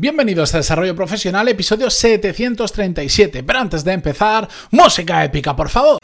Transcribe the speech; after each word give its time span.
Bienvenidos 0.00 0.54
a 0.54 0.58
Desarrollo 0.58 0.94
Profesional, 0.94 1.48
episodio 1.48 1.90
737. 1.90 3.42
Pero 3.42 3.58
antes 3.58 3.82
de 3.82 3.94
empezar, 3.94 4.48
música 4.70 5.24
épica, 5.24 5.56
por 5.56 5.68
favor. 5.68 5.97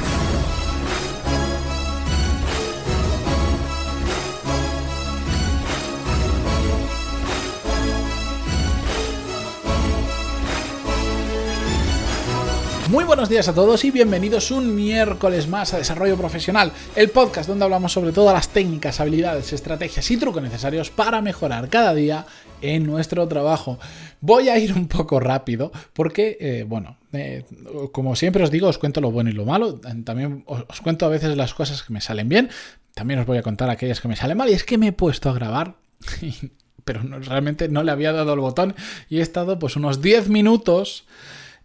Buenos 13.15 13.29
días 13.29 13.47
a 13.47 13.55
todos 13.55 13.85
y 13.85 13.93
bienvenidos 13.93 14.51
un 14.51 14.75
miércoles 14.75 15.47
más 15.47 15.73
a 15.73 15.79
Desarrollo 15.79 16.17
Profesional, 16.17 16.73
el 16.97 17.11
podcast 17.11 17.49
donde 17.49 17.65
hablamos 17.65 17.93
sobre 17.93 18.11
todas 18.11 18.35
las 18.35 18.49
técnicas, 18.49 18.99
habilidades, 18.99 19.53
estrategias 19.53 20.11
y 20.11 20.17
trucos 20.17 20.43
necesarios 20.43 20.91
para 20.91 21.23
mejorar 21.23 21.69
cada 21.69 21.95
día 21.95 22.27
en 22.61 22.85
nuestro 22.85 23.29
trabajo. 23.29 23.79
Voy 24.21 24.49
a 24.49 24.59
ir 24.59 24.73
un 24.73 24.89
poco 24.89 25.21
rápido 25.21 25.71
porque, 25.93 26.37
eh, 26.41 26.65
bueno, 26.67 26.97
eh, 27.13 27.45
como 27.93 28.17
siempre 28.17 28.43
os 28.43 28.51
digo, 28.51 28.67
os 28.67 28.79
cuento 28.79 29.01
lo 29.01 29.13
bueno 29.13 29.31
y 29.31 29.35
lo 29.35 29.45
malo. 29.45 29.79
También 30.05 30.43
os, 30.47 30.81
cuento 30.83 31.07
a 31.07 31.09
veces 31.09 31.37
las 31.37 31.55
cosas 31.55 31.85
que 31.85 31.93
me 31.93 32.01
salen 32.01 32.29
bien. 32.29 32.51
También 32.95 33.21
os 33.21 33.27
voy 33.27 33.39
a 33.39 33.43
contar 33.43 33.71
aquellas 33.71 34.01
que 34.01 34.09
me 34.09 34.17
salen 34.17 34.37
mal. 34.37 34.51
Y 34.51 34.55
es 34.55 34.65
que 34.65 34.77
me 34.77 34.89
he 34.89 34.93
puesto 34.93 35.31
a 35.31 35.35
grabar. 35.35 35.77
pero 36.85 37.01
realmente 37.21 37.69
no 37.69 37.85
le 37.85 37.93
había 37.93 38.13
dado 38.13 38.35
el 38.35 38.41
botón 38.41 38.75
y 39.09 39.21
he 39.21 39.23
estado 39.23 39.59
pues 39.59 39.77
unos 39.77 40.03
10 40.03 40.29
minutos 40.29 41.05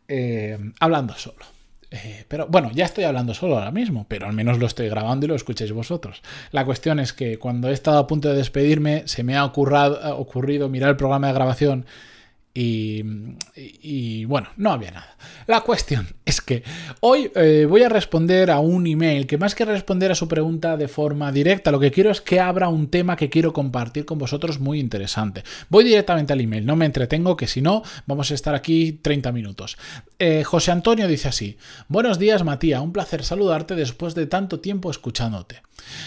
eh, 0.09 0.57
hablando 0.79 1.13
solo. 1.13 1.45
Eh, 1.91 2.25
pero 2.27 2.47
bueno, 2.47 2.69
ya 2.71 2.85
estoy 2.85 3.03
hablando 3.05 3.33
solo 3.33 3.57
ahora 3.57 3.71
mismo, 3.71 4.05
pero 4.07 4.27
al 4.27 4.33
menos 4.33 4.59
lo 4.59 4.67
estoy 4.67 4.89
grabando 4.89 5.25
y 5.25 5.29
lo 5.29 5.35
escucháis 5.35 5.71
vosotros. 5.71 6.21
La 6.51 6.65
cuestión 6.65 6.99
es 6.99 7.13
que 7.13 7.39
cuando 7.39 7.69
he 7.69 7.73
estado 7.73 7.99
a 7.99 8.07
punto 8.07 8.29
de 8.29 8.35
despedirme, 8.35 9.03
se 9.05 9.23
me 9.23 9.35
ha 9.37 9.45
ocurrido 9.45 10.69
mirar 10.69 10.89
el 10.89 10.97
programa 10.97 11.27
de 11.27 11.33
grabación 11.33 11.85
y, 12.53 14.25
bueno, 14.25 14.49
no 14.57 14.71
había 14.71 14.91
nada. 14.91 15.15
La 15.47 15.61
cuestión 15.61 16.07
es 16.39 16.41
que 16.41 16.63
hoy 17.01 17.31
eh, 17.35 17.65
voy 17.67 17.83
a 17.83 17.89
responder 17.89 18.51
a 18.51 18.59
un 18.59 18.85
email 18.85 19.25
que 19.25 19.37
más 19.37 19.55
que 19.55 19.65
responder 19.65 20.11
a 20.11 20.15
su 20.15 20.27
pregunta 20.27 20.77
de 20.77 20.87
forma 20.87 21.31
directa, 21.31 21.71
lo 21.71 21.79
que 21.79 21.91
quiero 21.91 22.11
es 22.11 22.21
que 22.21 22.39
abra 22.39 22.69
un 22.69 22.89
tema 22.89 23.15
que 23.15 23.29
quiero 23.29 23.51
compartir 23.51 24.05
con 24.05 24.19
vosotros 24.19 24.59
muy 24.59 24.79
interesante. 24.79 25.43
Voy 25.69 25.83
directamente 25.83 26.33
al 26.33 26.41
email, 26.41 26.65
no 26.65 26.75
me 26.75 26.85
entretengo, 26.85 27.35
que 27.35 27.47
si 27.47 27.61
no, 27.61 27.83
vamos 28.05 28.31
a 28.31 28.35
estar 28.35 28.53
aquí 28.53 28.99
30 29.01 29.31
minutos. 29.31 29.77
Eh, 30.19 30.43
José 30.43 30.71
Antonio 30.71 31.07
dice 31.07 31.29
así, 31.29 31.57
buenos 31.87 32.19
días 32.19 32.43
Matías, 32.43 32.81
un 32.81 32.93
placer 32.93 33.23
saludarte 33.23 33.75
después 33.75 34.13
de 34.13 34.27
tanto 34.27 34.59
tiempo 34.59 34.91
escuchándote. 34.91 35.61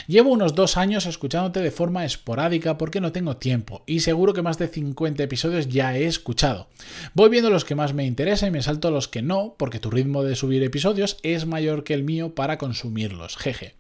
Llevo 0.07 0.31
unos 0.31 0.55
dos 0.55 0.77
años 0.77 1.07
escuchándote 1.07 1.61
de 1.61 1.71
forma 1.71 2.05
esporádica 2.05 2.79
porque 2.79 3.01
no 3.01 3.13
tengo 3.13 3.37
tiempo 3.37 3.83
y 3.87 4.01
seguro 4.01 4.35
que 4.35 4.43
más 4.43 4.59
de 4.59 4.69
50 4.69 5.23
episodios 5.23 5.69
ya 5.69 5.97
he 5.97 6.07
escuchado. 6.07 6.69
Voy 7.15 7.31
viendo 7.31 7.51
los 7.51 7.65
que 7.65 7.75
más 7.75 7.95
me 7.95 8.05
interesan 8.05 8.51
y 8.51 8.53
me 8.53 8.63
salto 8.63 8.91
los 8.91 9.09
que 9.09 9.23
no 9.23 9.55
porque 9.59 9.79
tu 9.79 9.91
ritmo 9.91 10.12
de 10.21 10.37
subir 10.37 10.63
episodios 10.63 11.17
es 11.23 11.47
mayor 11.47 11.85
que 11.85 11.95
el 11.95 12.05
mío 12.05 12.35
para 12.35 12.59
consumirlos. 12.59 13.39
Jeje. 13.39 13.75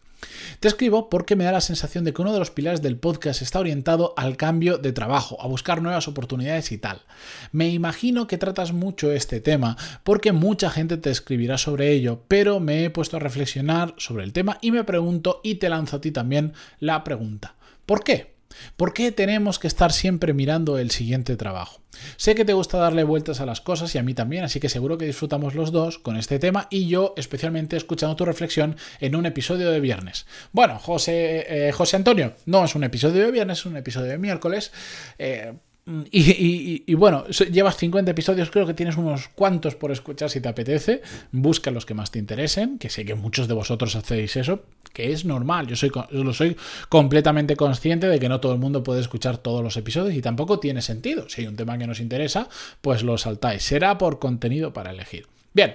Te 0.60 0.68
escribo 0.68 1.10
porque 1.10 1.36
me 1.36 1.44
da 1.44 1.52
la 1.52 1.60
sensación 1.60 2.04
de 2.04 2.12
que 2.12 2.22
uno 2.22 2.32
de 2.32 2.38
los 2.38 2.50
pilares 2.50 2.82
del 2.82 2.96
podcast 2.96 3.42
está 3.42 3.60
orientado 3.60 4.14
al 4.16 4.36
cambio 4.36 4.78
de 4.78 4.92
trabajo, 4.92 5.36
a 5.40 5.46
buscar 5.46 5.82
nuevas 5.82 6.08
oportunidades 6.08 6.72
y 6.72 6.78
tal. 6.78 7.02
Me 7.50 7.68
imagino 7.68 8.26
que 8.26 8.38
tratas 8.38 8.72
mucho 8.72 9.12
este 9.12 9.40
tema 9.40 9.76
porque 10.04 10.32
mucha 10.32 10.70
gente 10.70 10.96
te 10.96 11.10
escribirá 11.10 11.58
sobre 11.58 11.92
ello, 11.92 12.22
pero 12.28 12.60
me 12.60 12.84
he 12.84 12.90
puesto 12.90 13.16
a 13.16 13.20
reflexionar 13.20 13.94
sobre 13.98 14.24
el 14.24 14.32
tema 14.32 14.58
y 14.60 14.70
me 14.70 14.84
pregunto 14.84 15.40
y 15.42 15.56
te 15.56 15.68
lanzo 15.68 15.96
a 15.96 16.00
ti 16.00 16.12
también 16.12 16.52
la 16.78 17.04
pregunta. 17.04 17.56
¿Por 17.84 18.04
qué? 18.04 18.31
¿Por 18.76 18.92
qué 18.92 19.12
tenemos 19.12 19.58
que 19.58 19.68
estar 19.68 19.92
siempre 19.92 20.32
mirando 20.32 20.78
el 20.78 20.90
siguiente 20.90 21.36
trabajo? 21.36 21.80
Sé 22.16 22.34
que 22.34 22.44
te 22.44 22.52
gusta 22.52 22.78
darle 22.78 23.04
vueltas 23.04 23.40
a 23.40 23.46
las 23.46 23.60
cosas 23.60 23.94
y 23.94 23.98
a 23.98 24.02
mí 24.02 24.14
también, 24.14 24.44
así 24.44 24.60
que 24.60 24.68
seguro 24.68 24.98
que 24.98 25.06
disfrutamos 25.06 25.54
los 25.54 25.72
dos 25.72 25.98
con 25.98 26.16
este 26.16 26.38
tema 26.38 26.66
y 26.70 26.88
yo 26.88 27.14
especialmente 27.16 27.76
escuchando 27.76 28.16
tu 28.16 28.24
reflexión 28.24 28.76
en 29.00 29.14
un 29.14 29.26
episodio 29.26 29.70
de 29.70 29.80
viernes. 29.80 30.26
Bueno, 30.52 30.78
José, 30.78 31.68
eh, 31.68 31.72
José 31.72 31.96
Antonio, 31.96 32.34
no 32.46 32.64
es 32.64 32.74
un 32.74 32.84
episodio 32.84 33.24
de 33.24 33.30
viernes, 33.30 33.58
es 33.58 33.66
un 33.66 33.76
episodio 33.76 34.10
de 34.10 34.18
miércoles. 34.18 34.72
Eh, 35.18 35.52
Y, 35.84 36.94
bueno, 36.94 37.26
llevas 37.26 37.76
50 37.76 38.12
episodios, 38.12 38.50
creo 38.50 38.66
que 38.66 38.74
tienes 38.74 38.96
unos 38.96 39.28
cuantos 39.28 39.74
por 39.74 39.90
escuchar 39.90 40.30
si 40.30 40.40
te 40.40 40.48
apetece. 40.48 41.02
Busca 41.32 41.72
los 41.72 41.86
que 41.86 41.94
más 41.94 42.12
te 42.12 42.20
interesen, 42.20 42.78
que 42.78 42.88
sé 42.88 43.04
que 43.04 43.16
muchos 43.16 43.48
de 43.48 43.54
vosotros 43.54 43.96
hacéis 43.96 44.36
eso, 44.36 44.62
que 44.92 45.12
es 45.12 45.24
normal. 45.24 45.66
Yo 45.66 45.74
soy, 45.74 45.90
lo 46.12 46.32
soy 46.32 46.56
completamente 46.88 47.56
consciente 47.56 48.06
de 48.06 48.20
que 48.20 48.28
no 48.28 48.40
todo 48.40 48.52
el 48.52 48.60
mundo 48.60 48.84
puede 48.84 49.00
escuchar 49.00 49.38
todos 49.38 49.62
los 49.62 49.76
episodios 49.76 50.14
y 50.14 50.22
tampoco 50.22 50.60
tiene 50.60 50.82
sentido. 50.82 51.28
Si 51.28 51.40
hay 51.40 51.48
un 51.48 51.56
tema 51.56 51.76
que 51.76 51.88
nos 51.88 51.98
interesa, 51.98 52.48
pues 52.80 53.02
lo 53.02 53.18
saltáis. 53.18 53.64
Será 53.64 53.98
por 53.98 54.20
contenido 54.20 54.72
para 54.72 54.90
elegir. 54.90 55.26
Bien, 55.52 55.74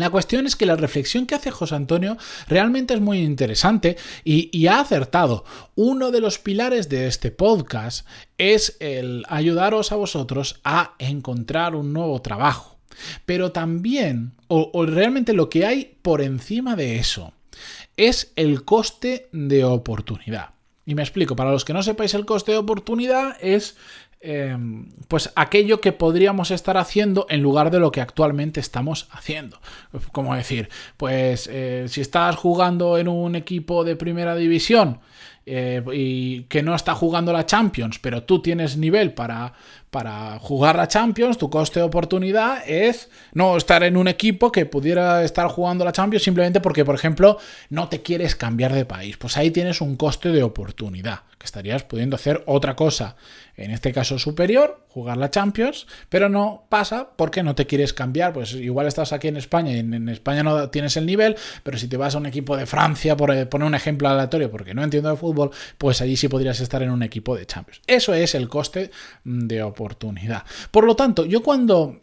la 0.00 0.10
cuestión 0.10 0.46
es 0.46 0.56
que 0.56 0.66
la 0.66 0.76
reflexión 0.76 1.26
que 1.26 1.34
hace 1.34 1.50
José 1.50 1.74
Antonio 1.74 2.16
realmente 2.48 2.94
es 2.94 3.00
muy 3.00 3.20
interesante 3.20 3.96
y, 4.24 4.66
ha 4.66 4.80
acertado. 4.80 5.44
Uno 5.74 6.10
de 6.10 6.20
los 6.20 6.38
pilares 6.38 6.88
de 6.88 7.06
este 7.06 7.30
podcast 7.30 8.06
es 8.36 8.76
el 8.80 9.24
ayudaros 9.28 9.92
a 9.92 9.96
vosotros 9.96 10.60
a 10.64 10.94
encontrar 10.98 11.74
un 11.74 11.92
nuevo 11.92 12.20
trabajo. 12.20 12.78
Pero 13.24 13.52
también, 13.52 14.32
o, 14.48 14.84
realmente 14.84 15.32
lo 15.32 15.48
que 15.48 15.64
hay 15.64 15.96
por 16.02 16.20
encima 16.20 16.76
de 16.76 16.98
eso, 16.98 17.32
es 17.96 18.32
el 18.36 18.64
coste 18.64 19.28
de 19.32 19.64
oportunidad. 19.64 20.50
Y 20.88 20.94
me 20.94 21.02
explico, 21.02 21.36
para 21.36 21.50
los 21.50 21.66
que 21.66 21.74
no 21.74 21.82
sepáis 21.82 22.14
el 22.14 22.24
coste 22.24 22.52
de 22.52 22.58
oportunidad 22.58 23.36
es 23.40 23.76
Em, 24.20 24.90
pues 25.06 25.30
aquello 25.36 25.80
que 25.80 25.92
podríamos 25.92 26.50
estar 26.50 26.76
haciendo 26.76 27.26
en 27.30 27.40
lugar 27.40 27.70
de 27.70 27.78
lo 27.78 27.92
que 27.92 28.00
actualmente 28.00 28.58
estamos 28.58 29.06
haciendo. 29.12 29.60
Como 30.10 30.34
decir, 30.34 30.68
pues 30.96 31.48
eh, 31.52 31.84
si 31.88 32.00
estás 32.00 32.34
jugando 32.34 32.98
en 32.98 33.06
un 33.06 33.36
equipo 33.36 33.84
de 33.84 33.94
primera 33.94 34.34
división 34.34 34.98
eh, 35.48 35.82
y 35.92 36.42
que 36.42 36.62
no 36.62 36.74
está 36.74 36.94
jugando 36.94 37.32
la 37.32 37.46
Champions, 37.46 37.98
pero 37.98 38.22
tú 38.22 38.42
tienes 38.42 38.76
nivel 38.76 39.12
para, 39.12 39.54
para 39.90 40.38
jugar 40.38 40.76
la 40.76 40.88
Champions, 40.88 41.38
tu 41.38 41.48
coste 41.48 41.80
de 41.80 41.86
oportunidad 41.86 42.62
es 42.68 43.08
no 43.32 43.56
estar 43.56 43.82
en 43.82 43.96
un 43.96 44.08
equipo 44.08 44.52
que 44.52 44.66
pudiera 44.66 45.24
estar 45.24 45.48
jugando 45.48 45.84
la 45.84 45.92
Champions 45.92 46.22
simplemente 46.22 46.60
porque, 46.60 46.84
por 46.84 46.94
ejemplo, 46.94 47.38
no 47.70 47.88
te 47.88 48.02
quieres 48.02 48.36
cambiar 48.36 48.74
de 48.74 48.84
país. 48.84 49.16
Pues 49.16 49.36
ahí 49.36 49.50
tienes 49.50 49.80
un 49.80 49.96
coste 49.96 50.30
de 50.30 50.42
oportunidad, 50.42 51.20
que 51.38 51.46
estarías 51.46 51.84
pudiendo 51.84 52.16
hacer 52.16 52.42
otra 52.46 52.76
cosa, 52.76 53.16
en 53.56 53.70
este 53.70 53.92
caso 53.92 54.18
superior, 54.18 54.84
jugar 54.88 55.16
la 55.16 55.30
Champions, 55.30 55.86
pero 56.08 56.28
no 56.28 56.66
pasa 56.68 57.10
porque 57.16 57.42
no 57.42 57.54
te 57.54 57.66
quieres 57.66 57.92
cambiar. 57.92 58.32
Pues 58.32 58.52
igual 58.54 58.86
estás 58.86 59.12
aquí 59.12 59.28
en 59.28 59.36
España 59.36 59.72
y 59.72 59.78
en, 59.78 60.08
España 60.08 60.42
no 60.42 60.70
tienes 60.70 60.96
el 60.96 61.06
nivel, 61.06 61.36
pero 61.62 61.78
si 61.78 61.88
te 61.88 61.96
vas 61.96 62.14
a 62.14 62.18
un 62.18 62.26
equipo 62.26 62.56
de 62.56 62.66
Francia, 62.66 63.16
por 63.16 63.32
eh, 63.32 63.46
poner 63.46 63.66
un 63.66 63.74
ejemplo 63.74 64.08
aleatorio, 64.08 64.50
porque 64.50 64.74
no 64.74 64.82
entiendo 64.82 65.10
de 65.10 65.16
fútbol, 65.16 65.50
pues 65.76 66.00
allí 66.00 66.16
sí 66.16 66.28
podrías 66.28 66.60
estar 66.60 66.82
en 66.82 66.90
un 66.90 67.02
equipo 67.02 67.36
de 67.36 67.46
Champions. 67.46 67.82
Eso 67.86 68.14
es 68.14 68.34
el 68.34 68.48
coste 68.48 68.90
de 69.24 69.62
oportunidad 69.62 69.78
oportunidad. 69.78 70.44
Por 70.70 70.84
lo 70.84 70.94
tanto, 70.96 71.24
yo 71.24 71.42
cuando 71.42 72.00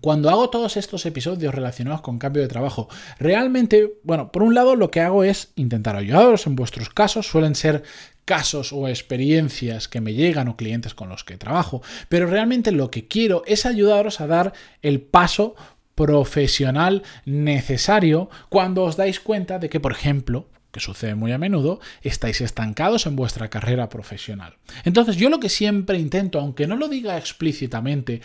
cuando 0.00 0.30
hago 0.30 0.50
todos 0.50 0.76
estos 0.76 1.06
episodios 1.06 1.54
relacionados 1.54 2.00
con 2.00 2.18
cambio 2.18 2.42
de 2.42 2.48
trabajo, 2.48 2.88
realmente, 3.18 3.94
bueno, 4.02 4.32
por 4.32 4.42
un 4.42 4.54
lado 4.54 4.76
lo 4.76 4.90
que 4.90 5.00
hago 5.00 5.24
es 5.24 5.52
intentar 5.56 5.96
ayudaros. 5.96 6.46
En 6.46 6.56
vuestros 6.56 6.90
casos, 6.90 7.26
suelen 7.26 7.54
ser 7.54 7.82
casos 8.24 8.72
o 8.72 8.88
experiencias 8.88 9.88
que 9.88 10.00
me 10.00 10.14
llegan 10.14 10.48
o 10.48 10.56
clientes 10.56 10.94
con 10.94 11.08
los 11.08 11.24
que 11.24 11.36
trabajo, 11.36 11.82
pero 12.08 12.26
realmente 12.26 12.72
lo 12.72 12.90
que 12.90 13.06
quiero 13.06 13.42
es 13.46 13.66
ayudaros 13.66 14.20
a 14.20 14.26
dar 14.26 14.52
el 14.82 15.00
paso 15.00 15.54
profesional 15.94 17.02
necesario 17.24 18.28
cuando 18.48 18.82
os 18.82 18.96
dais 18.96 19.20
cuenta 19.20 19.58
de 19.58 19.68
que, 19.68 19.80
por 19.80 19.92
ejemplo, 19.92 20.48
que 20.74 20.80
sucede 20.80 21.14
muy 21.14 21.30
a 21.30 21.38
menudo, 21.38 21.80
estáis 22.02 22.40
estancados 22.40 23.06
en 23.06 23.14
vuestra 23.14 23.48
carrera 23.48 23.88
profesional. 23.88 24.56
Entonces 24.82 25.16
yo 25.16 25.30
lo 25.30 25.38
que 25.38 25.48
siempre 25.48 25.98
intento, 25.98 26.40
aunque 26.40 26.66
no 26.66 26.76
lo 26.76 26.88
diga 26.88 27.16
explícitamente, 27.16 28.20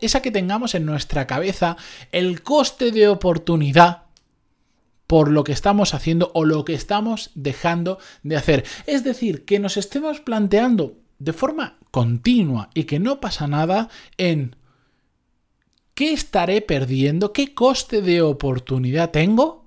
es 0.00 0.14
a 0.14 0.20
que 0.20 0.30
tengamos 0.32 0.74
en 0.74 0.84
nuestra 0.84 1.26
cabeza 1.26 1.76
el 2.10 2.42
coste 2.42 2.90
de 2.90 3.06
oportunidad 3.08 4.02
por 5.06 5.30
lo 5.30 5.44
que 5.44 5.52
estamos 5.52 5.94
haciendo 5.94 6.32
o 6.34 6.44
lo 6.44 6.64
que 6.64 6.74
estamos 6.74 7.30
dejando 7.34 7.98
de 8.24 8.36
hacer. 8.36 8.64
Es 8.86 9.04
decir, 9.04 9.44
que 9.44 9.60
nos 9.60 9.76
estemos 9.76 10.20
planteando 10.20 10.98
de 11.20 11.32
forma 11.32 11.78
continua 11.92 12.70
y 12.74 12.84
que 12.84 12.98
no 12.98 13.20
pasa 13.20 13.46
nada 13.46 13.88
en 14.18 14.56
qué 15.94 16.12
estaré 16.12 16.60
perdiendo, 16.60 17.32
qué 17.32 17.54
coste 17.54 18.02
de 18.02 18.20
oportunidad 18.20 19.12
tengo 19.12 19.64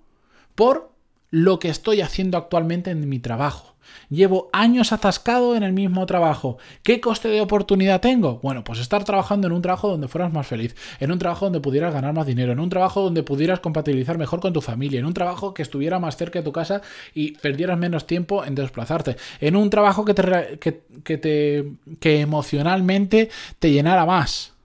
por 0.55 0.96
lo 1.29 1.59
que 1.59 1.69
estoy 1.69 2.01
haciendo 2.01 2.37
actualmente 2.37 2.91
en 2.91 3.07
mi 3.07 3.19
trabajo. 3.19 3.77
Llevo 4.09 4.49
años 4.53 4.91
atascado 4.91 5.55
en 5.55 5.63
el 5.63 5.73
mismo 5.73 6.05
trabajo. 6.05 6.57
¿Qué 6.83 7.01
coste 7.01 7.27
de 7.27 7.41
oportunidad 7.41 8.01
tengo? 8.01 8.39
Bueno, 8.41 8.63
pues 8.63 8.79
estar 8.79 9.03
trabajando 9.03 9.47
en 9.47 9.53
un 9.53 9.61
trabajo 9.61 9.89
donde 9.89 10.07
fueras 10.07 10.31
más 10.31 10.47
feliz, 10.47 10.75
en 10.99 11.11
un 11.11 11.19
trabajo 11.19 11.45
donde 11.45 11.59
pudieras 11.59 11.93
ganar 11.93 12.13
más 12.13 12.25
dinero, 12.25 12.51
en 12.51 12.59
un 12.59 12.69
trabajo 12.69 13.01
donde 13.01 13.23
pudieras 13.23 13.59
compatibilizar 13.59 14.17
mejor 14.17 14.39
con 14.39 14.53
tu 14.53 14.61
familia, 14.61 14.99
en 14.99 15.05
un 15.05 15.13
trabajo 15.13 15.53
que 15.53 15.61
estuviera 15.61 15.99
más 15.99 16.15
cerca 16.15 16.39
de 16.39 16.45
tu 16.45 16.51
casa 16.51 16.81
y 17.13 17.31
perdieras 17.37 17.77
menos 17.77 18.07
tiempo 18.07 18.45
en 18.45 18.55
desplazarte, 18.55 19.17
en 19.41 19.55
un 19.55 19.69
trabajo 19.69 20.05
que 20.05 20.13
te, 20.13 20.59
que, 20.59 21.17
te 21.17 21.71
que 21.99 22.21
emocionalmente 22.21 23.29
te 23.59 23.71
llenara 23.71 24.05
más 24.05 24.56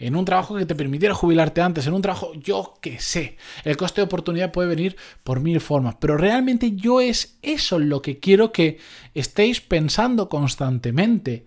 en 0.00 0.16
un 0.16 0.24
trabajo 0.24 0.56
que 0.56 0.64
te 0.64 0.74
permitiera 0.74 1.14
jubilarte 1.14 1.60
antes, 1.60 1.86
en 1.86 1.92
un 1.92 2.00
trabajo, 2.00 2.32
yo 2.34 2.74
que 2.80 2.98
sé. 2.98 3.36
El 3.64 3.76
coste 3.76 4.00
de 4.00 4.06
oportunidad 4.06 4.50
puede 4.50 4.70
venir 4.70 4.96
por 5.22 5.40
mil 5.40 5.60
formas, 5.60 5.96
pero 6.00 6.16
realmente 6.16 6.72
yo 6.72 7.02
es 7.02 7.38
eso 7.42 7.78
lo 7.78 8.00
que 8.00 8.18
quiero 8.18 8.50
que 8.50 8.78
estéis 9.14 9.60
pensando 9.60 10.28
constantemente. 10.28 11.44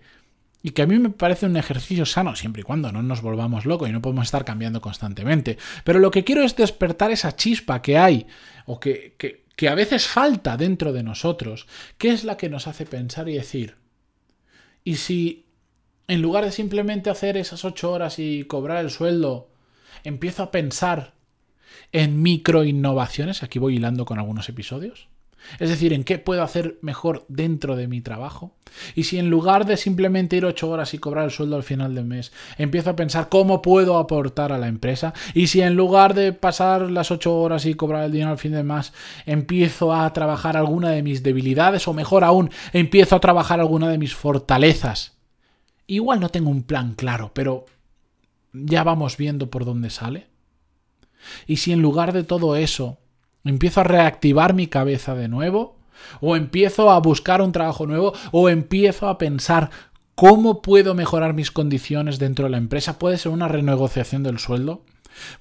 Y 0.62 0.70
que 0.70 0.80
a 0.80 0.86
mí 0.86 0.98
me 0.98 1.10
parece 1.10 1.44
un 1.44 1.58
ejercicio 1.58 2.06
sano, 2.06 2.36
siempre 2.36 2.60
y 2.60 2.62
cuando 2.62 2.90
no 2.90 3.02
nos 3.02 3.20
volvamos 3.20 3.66
locos 3.66 3.88
y 3.88 3.92
no 3.92 4.00
podemos 4.00 4.28
estar 4.28 4.46
cambiando 4.46 4.80
constantemente. 4.80 5.58
Pero 5.82 5.98
lo 5.98 6.10
que 6.10 6.24
quiero 6.24 6.42
es 6.42 6.56
despertar 6.56 7.10
esa 7.10 7.36
chispa 7.36 7.82
que 7.82 7.98
hay, 7.98 8.26
o 8.64 8.80
que, 8.80 9.14
que, 9.18 9.44
que 9.56 9.68
a 9.68 9.74
veces 9.74 10.06
falta 10.06 10.56
dentro 10.56 10.92
de 10.92 11.02
nosotros, 11.02 11.66
que 11.98 12.10
es 12.10 12.24
la 12.24 12.38
que 12.38 12.48
nos 12.48 12.66
hace 12.66 12.86
pensar 12.86 13.28
y 13.28 13.34
decir, 13.34 13.76
¿y 14.84 14.96
si 14.96 15.43
en 16.08 16.22
lugar 16.22 16.44
de 16.44 16.52
simplemente 16.52 17.10
hacer 17.10 17.36
esas 17.36 17.64
ocho 17.64 17.90
horas 17.90 18.18
y 18.18 18.44
cobrar 18.44 18.84
el 18.84 18.90
sueldo, 18.90 19.48
empiezo 20.02 20.42
a 20.42 20.50
pensar 20.50 21.14
en 21.92 22.22
micro 22.22 22.64
innovaciones. 22.64 23.42
Aquí 23.42 23.58
voy 23.58 23.76
hilando 23.76 24.04
con 24.04 24.18
algunos 24.18 24.48
episodios. 24.48 25.08
Es 25.58 25.68
decir, 25.68 25.92
en 25.92 26.04
qué 26.04 26.18
puedo 26.18 26.42
hacer 26.42 26.78
mejor 26.80 27.26
dentro 27.28 27.76
de 27.76 27.86
mi 27.86 28.00
trabajo. 28.00 28.54
Y 28.94 29.04
si 29.04 29.18
en 29.18 29.28
lugar 29.28 29.66
de 29.66 29.76
simplemente 29.76 30.36
ir 30.36 30.44
ocho 30.44 30.70
horas 30.70 30.94
y 30.94 30.98
cobrar 30.98 31.24
el 31.24 31.30
sueldo 31.30 31.56
al 31.56 31.62
final 31.62 31.94
del 31.94 32.06
mes, 32.06 32.32
empiezo 32.56 32.90
a 32.90 32.96
pensar 32.96 33.28
cómo 33.28 33.60
puedo 33.60 33.98
aportar 33.98 34.52
a 34.52 34.58
la 34.58 34.68
empresa. 34.68 35.12
Y 35.34 35.48
si 35.48 35.60
en 35.60 35.74
lugar 35.74 36.14
de 36.14 36.32
pasar 36.32 36.90
las 36.90 37.10
ocho 37.10 37.36
horas 37.36 37.66
y 37.66 37.74
cobrar 37.74 38.04
el 38.04 38.12
dinero 38.12 38.30
al 38.30 38.38
fin 38.38 38.52
del 38.52 38.64
mes, 38.64 38.92
empiezo 39.26 39.92
a 39.92 40.10
trabajar 40.12 40.56
alguna 40.56 40.90
de 40.90 41.02
mis 41.02 41.22
debilidades, 41.22 41.86
o 41.88 41.92
mejor 41.92 42.24
aún, 42.24 42.50
empiezo 42.72 43.16
a 43.16 43.20
trabajar 43.20 43.60
alguna 43.60 43.88
de 43.88 43.98
mis 43.98 44.14
fortalezas 44.14 45.13
Igual 45.86 46.20
no 46.20 46.28
tengo 46.28 46.50
un 46.50 46.62
plan 46.62 46.94
claro, 46.94 47.32
pero 47.34 47.66
ya 48.52 48.84
vamos 48.84 49.16
viendo 49.16 49.50
por 49.50 49.64
dónde 49.64 49.90
sale. 49.90 50.28
Y 51.46 51.56
si 51.56 51.72
en 51.72 51.82
lugar 51.82 52.12
de 52.12 52.24
todo 52.24 52.56
eso 52.56 52.98
empiezo 53.44 53.80
a 53.80 53.84
reactivar 53.84 54.54
mi 54.54 54.66
cabeza 54.66 55.14
de 55.14 55.28
nuevo, 55.28 55.78
o 56.20 56.36
empiezo 56.36 56.90
a 56.90 56.98
buscar 57.00 57.42
un 57.42 57.52
trabajo 57.52 57.86
nuevo, 57.86 58.14
o 58.32 58.48
empiezo 58.48 59.08
a 59.08 59.18
pensar 59.18 59.70
cómo 60.14 60.62
puedo 60.62 60.94
mejorar 60.94 61.34
mis 61.34 61.50
condiciones 61.50 62.18
dentro 62.18 62.44
de 62.44 62.50
la 62.50 62.58
empresa, 62.58 62.98
puede 62.98 63.18
ser 63.18 63.32
una 63.32 63.48
renegociación 63.48 64.22
del 64.22 64.38
sueldo, 64.38 64.82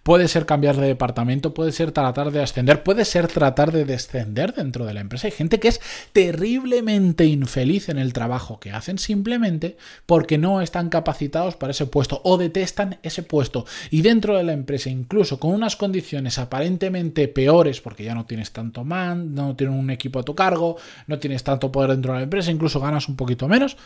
Puede 0.03 0.27
ser 0.27 0.45
cambiar 0.45 0.77
de 0.77 0.87
departamento, 0.87 1.53
puede 1.53 1.71
ser 1.71 1.91
tratar 1.91 2.31
de 2.31 2.41
ascender, 2.41 2.83
puede 2.83 3.05
ser 3.05 3.27
tratar 3.27 3.71
de 3.71 3.85
descender 3.85 4.53
dentro 4.53 4.85
de 4.85 4.93
la 4.93 5.01
empresa. 5.01 5.27
Hay 5.27 5.31
gente 5.31 5.59
que 5.59 5.69
es 5.69 5.81
terriblemente 6.11 7.25
infeliz 7.25 7.89
en 7.89 7.97
el 7.97 8.13
trabajo 8.13 8.59
que 8.59 8.71
hacen 8.71 8.97
simplemente 8.97 9.77
porque 10.05 10.37
no 10.37 10.61
están 10.61 10.89
capacitados 10.89 11.55
para 11.55 11.71
ese 11.71 11.85
puesto 11.85 12.21
o 12.23 12.37
detestan 12.37 12.99
ese 13.03 13.23
puesto. 13.23 13.65
Y 13.89 14.01
dentro 14.01 14.37
de 14.37 14.43
la 14.43 14.53
empresa, 14.53 14.89
incluso 14.89 15.39
con 15.39 15.51
unas 15.51 15.75
condiciones 15.75 16.37
aparentemente 16.37 17.27
peores, 17.27 17.81
porque 17.81 18.03
ya 18.03 18.15
no 18.15 18.25
tienes 18.25 18.51
tanto 18.51 18.83
man, 18.83 19.33
no 19.33 19.55
tienes 19.55 19.77
un 19.77 19.89
equipo 19.89 20.19
a 20.19 20.23
tu 20.23 20.35
cargo, 20.35 20.77
no 21.07 21.19
tienes 21.19 21.43
tanto 21.43 21.71
poder 21.71 21.91
dentro 21.91 22.13
de 22.13 22.19
la 22.19 22.23
empresa, 22.23 22.51
incluso 22.51 22.79
ganas 22.79 23.07
un 23.09 23.15
poquito 23.15 23.47
menos, 23.47 23.77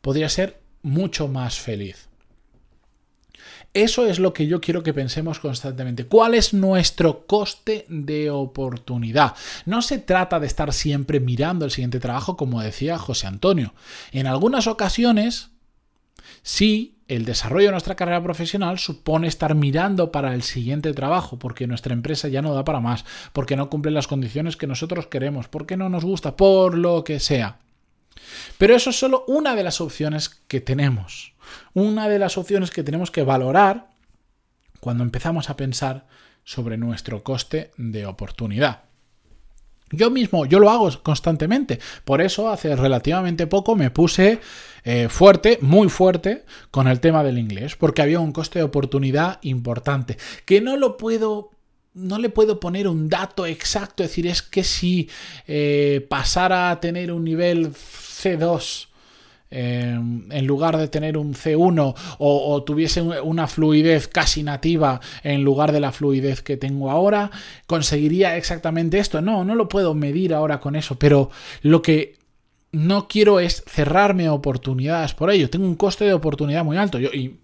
podría 0.00 0.28
ser 0.28 0.60
mucho 0.82 1.28
más 1.28 1.58
feliz. 1.58 2.11
Eso 3.74 4.06
es 4.06 4.18
lo 4.18 4.34
que 4.34 4.46
yo 4.46 4.60
quiero 4.60 4.82
que 4.82 4.92
pensemos 4.92 5.40
constantemente. 5.40 6.06
¿Cuál 6.06 6.34
es 6.34 6.52
nuestro 6.52 7.26
coste 7.26 7.86
de 7.88 8.30
oportunidad? 8.30 9.34
No 9.64 9.80
se 9.80 9.98
trata 9.98 10.38
de 10.38 10.46
estar 10.46 10.74
siempre 10.74 11.20
mirando 11.20 11.64
el 11.64 11.70
siguiente 11.70 11.98
trabajo, 11.98 12.36
como 12.36 12.60
decía 12.60 12.98
José 12.98 13.28
Antonio. 13.28 13.72
En 14.10 14.26
algunas 14.26 14.66
ocasiones, 14.66 15.52
sí, 16.42 16.98
el 17.08 17.24
desarrollo 17.24 17.68
de 17.68 17.72
nuestra 17.72 17.96
carrera 17.96 18.22
profesional 18.22 18.78
supone 18.78 19.26
estar 19.26 19.54
mirando 19.54 20.12
para 20.12 20.34
el 20.34 20.42
siguiente 20.42 20.92
trabajo, 20.92 21.38
porque 21.38 21.66
nuestra 21.66 21.94
empresa 21.94 22.28
ya 22.28 22.42
no 22.42 22.52
da 22.52 22.64
para 22.64 22.80
más, 22.80 23.06
porque 23.32 23.56
no 23.56 23.70
cumple 23.70 23.90
las 23.90 24.06
condiciones 24.06 24.58
que 24.58 24.66
nosotros 24.66 25.06
queremos, 25.06 25.48
porque 25.48 25.78
no 25.78 25.88
nos 25.88 26.04
gusta, 26.04 26.36
por 26.36 26.76
lo 26.76 27.04
que 27.04 27.20
sea. 27.20 27.58
Pero 28.58 28.74
eso 28.74 28.90
es 28.90 28.98
solo 28.98 29.24
una 29.28 29.54
de 29.54 29.64
las 29.64 29.80
opciones 29.80 30.28
que 30.28 30.60
tenemos. 30.60 31.31
Una 31.74 32.08
de 32.08 32.18
las 32.18 32.38
opciones 32.38 32.70
que 32.70 32.82
tenemos 32.82 33.10
que 33.10 33.22
valorar 33.22 33.88
cuando 34.80 35.04
empezamos 35.04 35.48
a 35.48 35.56
pensar 35.56 36.06
sobre 36.44 36.76
nuestro 36.76 37.22
coste 37.22 37.70
de 37.76 38.06
oportunidad. 38.06 38.82
Yo 39.92 40.10
mismo, 40.10 40.46
yo 40.46 40.58
lo 40.58 40.70
hago 40.70 40.90
constantemente. 41.02 41.78
Por 42.04 42.22
eso 42.22 42.48
hace 42.48 42.74
relativamente 42.74 43.46
poco 43.46 43.76
me 43.76 43.90
puse 43.90 44.40
eh, 44.84 45.08
fuerte, 45.08 45.58
muy 45.60 45.88
fuerte, 45.88 46.44
con 46.70 46.88
el 46.88 46.98
tema 46.98 47.22
del 47.22 47.38
inglés, 47.38 47.76
porque 47.76 48.02
había 48.02 48.18
un 48.18 48.32
coste 48.32 48.58
de 48.58 48.64
oportunidad 48.64 49.38
importante, 49.42 50.16
que 50.44 50.60
no 50.60 50.76
lo 50.76 50.96
puedo... 50.96 51.50
No 51.94 52.16
le 52.16 52.30
puedo 52.30 52.58
poner 52.58 52.88
un 52.88 53.10
dato 53.10 53.44
exacto, 53.44 54.02
decir, 54.02 54.26
es 54.26 54.40
que 54.40 54.64
si 54.64 55.10
eh, 55.46 56.06
pasara 56.08 56.70
a 56.70 56.80
tener 56.80 57.12
un 57.12 57.22
nivel 57.22 57.74
C2 57.74 58.86
em, 59.52 60.32
en 60.32 60.46
lugar 60.46 60.76
de 60.78 60.88
tener 60.88 61.16
un 61.16 61.34
C1 61.34 61.94
o, 62.18 62.62
tuviese 62.64 63.02
una 63.02 63.46
fluidez 63.46 64.08
casi 64.08 64.42
nativa 64.42 65.00
en 65.22 65.44
lugar 65.44 65.72
de 65.72 65.80
la 65.80 65.92
fluidez 65.92 66.42
que 66.42 66.56
tengo 66.56 66.90
ahora, 66.90 67.30
conseguiría 67.66 68.36
exactamente 68.36 68.98
esto. 68.98 69.20
No, 69.20 69.44
no 69.44 69.54
lo 69.54 69.68
puedo 69.68 69.94
medir 69.94 70.34
ahora 70.34 70.58
con 70.58 70.74
eso, 70.74 70.98
pero 70.98 71.30
lo 71.62 71.82
que 71.82 72.16
no 72.72 73.06
quiero 73.06 73.38
es 73.38 73.62
cerrarme 73.66 74.28
oportunidades 74.30 75.14
por 75.14 75.30
ello. 75.30 75.50
Tengo 75.50 75.66
un 75.66 75.76
coste 75.76 76.04
de 76.06 76.14
oportunidad 76.14 76.64
muy 76.64 76.78
alto. 76.78 76.98
Yo, 76.98 77.10
y 77.10 77.38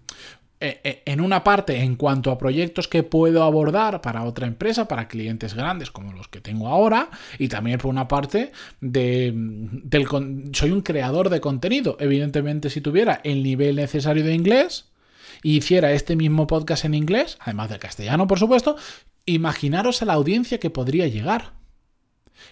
en 0.61 1.21
una 1.21 1.43
parte 1.43 1.77
en 1.77 1.95
cuanto 1.95 2.31
a 2.31 2.37
proyectos 2.37 2.89
que 2.89 3.03
puedo 3.03 3.43
abordar 3.43 4.01
para 4.01 4.23
otra 4.23 4.45
empresa, 4.45 4.89
para 4.89 5.07
clientes 5.07 5.53
grandes 5.53 5.89
como 5.89 6.11
los 6.11 6.27
que 6.27 6.41
tengo 6.41 6.67
ahora, 6.67 7.09
y 7.37 7.47
también 7.47 7.79
por 7.79 7.89
una 7.89 8.07
parte 8.07 8.51
de, 8.81 9.31
del, 9.33 10.07
soy 10.53 10.71
un 10.71 10.81
creador 10.81 11.29
de 11.29 11.39
contenido. 11.39 11.95
Evidentemente, 11.99 12.69
si 12.69 12.81
tuviera 12.81 13.21
el 13.23 13.41
nivel 13.41 13.77
necesario 13.77 14.23
de 14.23 14.33
inglés 14.33 14.89
y 15.43 15.57
hiciera 15.57 15.93
este 15.93 16.17
mismo 16.17 16.45
podcast 16.45 16.83
en 16.83 16.93
inglés, 16.93 17.37
además 17.39 17.69
del 17.69 17.79
castellano, 17.79 18.27
por 18.27 18.39
supuesto, 18.39 18.75
imaginaros 19.25 20.01
a 20.01 20.05
la 20.05 20.13
audiencia 20.13 20.59
que 20.59 20.69
podría 20.69 21.07
llegar. 21.07 21.53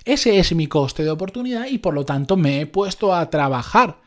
Ese 0.05 0.39
es 0.39 0.53
mi 0.53 0.67
coste 0.67 1.03
de 1.03 1.09
oportunidad 1.09 1.67
y 1.67 1.79
por 1.79 1.93
lo 1.93 2.05
tanto 2.05 2.37
me 2.37 2.61
he 2.61 2.65
puesto 2.67 3.13
a 3.13 3.29
trabajar 3.29 3.99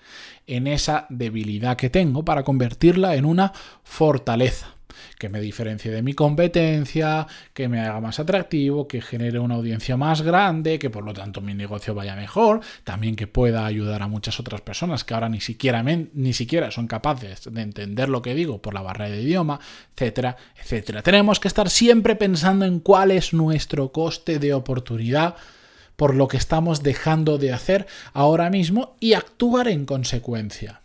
en 0.56 0.66
esa 0.66 1.06
debilidad 1.08 1.76
que 1.76 1.90
tengo 1.90 2.24
para 2.24 2.42
convertirla 2.42 3.14
en 3.14 3.24
una 3.24 3.52
fortaleza 3.82 4.74
que 5.18 5.28
me 5.28 5.40
diferencie 5.40 5.90
de 5.90 6.02
mi 6.02 6.14
competencia, 6.14 7.26
que 7.52 7.68
me 7.68 7.80
haga 7.80 8.00
más 8.00 8.18
atractivo, 8.18 8.88
que 8.88 9.00
genere 9.00 9.38
una 9.38 9.54
audiencia 9.54 9.96
más 9.96 10.22
grande, 10.22 10.78
que 10.78 10.90
por 10.90 11.04
lo 11.04 11.12
tanto 11.12 11.40
mi 11.40 11.54
negocio 11.54 11.94
vaya 11.94 12.16
mejor, 12.16 12.60
también 12.84 13.16
que 13.16 13.26
pueda 13.26 13.66
ayudar 13.66 14.02
a 14.02 14.08
muchas 14.08 14.40
otras 14.40 14.60
personas 14.60 15.04
que 15.04 15.14
ahora 15.14 15.28
ni 15.28 15.40
siquiera, 15.40 15.82
ni 15.82 16.32
siquiera 16.32 16.70
son 16.70 16.86
capaces 16.86 17.52
de 17.52 17.62
entender 17.62 18.08
lo 18.08 18.22
que 18.22 18.34
digo 18.34 18.60
por 18.60 18.74
la 18.74 18.82
barrera 18.82 19.10
de 19.10 19.22
idioma, 19.22 19.60
etcétera, 19.94 20.36
etcétera. 20.60 21.02
Tenemos 21.02 21.38
que 21.38 21.48
estar 21.48 21.68
siempre 21.70 22.16
pensando 22.16 22.64
en 22.64 22.80
cuál 22.80 23.10
es 23.10 23.32
nuestro 23.32 23.92
coste 23.92 24.38
de 24.38 24.54
oportunidad 24.54 25.36
por 26.00 26.14
lo 26.14 26.28
que 26.28 26.38
estamos 26.38 26.82
dejando 26.82 27.36
de 27.36 27.52
hacer 27.52 27.86
ahora 28.14 28.48
mismo 28.48 28.96
y 29.00 29.12
actuar 29.12 29.68
en 29.68 29.84
consecuencia. 29.84 30.80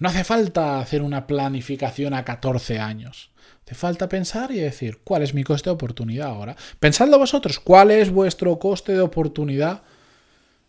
No 0.00 0.08
hace 0.08 0.24
falta 0.24 0.80
hacer 0.80 1.00
una 1.00 1.28
planificación 1.28 2.12
a 2.12 2.24
14 2.24 2.80
años. 2.80 3.30
Hace 3.64 3.76
falta 3.76 4.08
pensar 4.08 4.50
y 4.50 4.56
decir, 4.56 4.98
¿cuál 5.04 5.22
es 5.22 5.32
mi 5.32 5.44
coste 5.44 5.70
de 5.70 5.74
oportunidad 5.74 6.26
ahora? 6.26 6.56
Pensadlo 6.80 7.20
vosotros, 7.20 7.60
¿cuál 7.60 7.92
es 7.92 8.10
vuestro 8.10 8.58
coste 8.58 8.94
de 8.94 9.00
oportunidad 9.00 9.82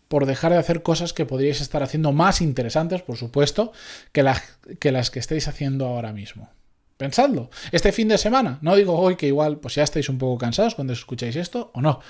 por 0.06 0.24
dejar 0.24 0.52
de 0.52 0.58
hacer 0.58 0.84
cosas 0.84 1.12
que 1.12 1.26
podríais 1.26 1.60
estar 1.60 1.82
haciendo 1.82 2.12
más 2.12 2.40
interesantes, 2.40 3.02
por 3.02 3.16
supuesto, 3.16 3.72
que, 4.12 4.22
las 4.22 5.10
que 5.10 5.18
estáis 5.18 5.48
haciendo 5.48 5.88
ahora 5.88 6.12
mismo? 6.12 6.48
Pensadlo. 6.96 7.50
Este 7.70 7.92
fin 7.92 8.06
de 8.06 8.18
semana, 8.18 8.58
no 8.60 8.74
digo 8.74 8.98
hoy 8.98 9.16
que 9.16 9.28
igual 9.28 9.58
pues 9.58 9.76
ya 9.76 9.84
estáis 9.84 10.08
un 10.08 10.18
poco 10.18 10.38
cansados 10.38 10.74
cuando 10.74 10.92
escucháis 10.92 11.36
esto 11.36 11.70
o 11.74 11.80
no, 11.80 12.00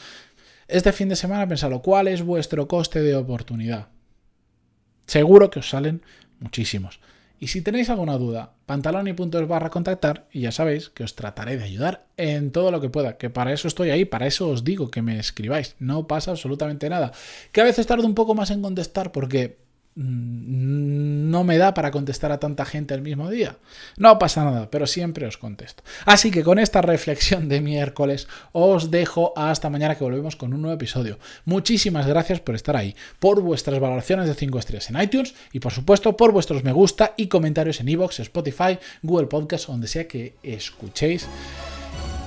este 0.68 0.92
fin 0.92 1.08
de 1.08 1.16
semana 1.16 1.48
pensalo, 1.48 1.82
¿cuál 1.82 2.08
es 2.08 2.22
vuestro 2.22 2.68
coste 2.68 3.02
de 3.02 3.16
oportunidad? 3.16 3.88
Seguro 5.06 5.50
que 5.50 5.60
os 5.60 5.70
salen 5.70 6.02
muchísimos. 6.38 7.00
Y 7.40 7.46
si 7.48 7.62
tenéis 7.62 7.88
alguna 7.88 8.18
duda, 8.18 8.52
pantaloni.es 8.66 9.48
barra 9.48 9.70
contactar 9.70 10.26
y 10.32 10.40
ya 10.40 10.52
sabéis 10.52 10.88
que 10.88 11.04
os 11.04 11.14
trataré 11.14 11.56
de 11.56 11.64
ayudar 11.64 12.06
en 12.16 12.50
todo 12.50 12.70
lo 12.70 12.80
que 12.80 12.90
pueda, 12.90 13.16
que 13.16 13.30
para 13.30 13.52
eso 13.52 13.68
estoy 13.68 13.90
ahí, 13.90 14.04
para 14.04 14.26
eso 14.26 14.48
os 14.48 14.64
digo 14.64 14.90
que 14.90 15.02
me 15.02 15.18
escribáis, 15.18 15.76
no 15.78 16.08
pasa 16.08 16.32
absolutamente 16.32 16.90
nada. 16.90 17.12
Que 17.52 17.60
a 17.60 17.64
veces 17.64 17.86
tardo 17.86 18.06
un 18.06 18.14
poco 18.14 18.34
más 18.34 18.50
en 18.50 18.60
contestar 18.60 19.12
porque 19.12 19.56
no 20.00 21.42
me 21.42 21.58
da 21.58 21.74
para 21.74 21.90
contestar 21.90 22.30
a 22.30 22.38
tanta 22.38 22.64
gente 22.64 22.94
el 22.94 23.02
mismo 23.02 23.28
día. 23.28 23.56
No 23.96 24.16
pasa 24.18 24.44
nada, 24.44 24.70
pero 24.70 24.86
siempre 24.86 25.26
os 25.26 25.36
contesto. 25.36 25.82
Así 26.06 26.30
que 26.30 26.44
con 26.44 26.60
esta 26.60 26.82
reflexión 26.82 27.48
de 27.48 27.60
miércoles 27.60 28.28
os 28.52 28.92
dejo 28.92 29.32
hasta 29.36 29.70
mañana 29.70 29.96
que 29.96 30.04
volvemos 30.04 30.36
con 30.36 30.52
un 30.52 30.62
nuevo 30.62 30.76
episodio. 30.76 31.18
Muchísimas 31.44 32.06
gracias 32.06 32.38
por 32.40 32.54
estar 32.54 32.76
ahí, 32.76 32.94
por 33.18 33.40
vuestras 33.40 33.80
valoraciones 33.80 34.28
de 34.28 34.34
5 34.34 34.58
estrellas 34.58 34.90
en 34.90 35.00
iTunes 35.00 35.34
y 35.52 35.58
por 35.58 35.72
supuesto 35.72 36.16
por 36.16 36.30
vuestros 36.30 36.62
me 36.62 36.72
gusta 36.72 37.14
y 37.16 37.26
comentarios 37.26 37.80
en 37.80 37.88
iVoox, 37.88 38.20
Spotify, 38.20 38.78
Google 39.02 39.26
Podcast, 39.26 39.66
donde 39.66 39.88
sea 39.88 40.06
que 40.06 40.36
escuchéis 40.44 41.26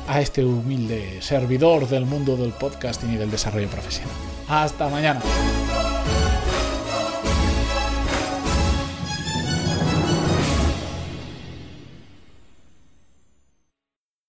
a 0.07 0.19
este 0.19 0.43
humilde 0.43 1.21
servidor 1.21 1.87
del 1.87 2.05
mundo 2.05 2.35
del 2.35 2.51
podcasting 2.51 3.13
y 3.13 3.17
del 3.17 3.31
desarrollo 3.31 3.69
profesional. 3.69 4.13
Hasta 4.49 4.89
mañana. 4.89 5.21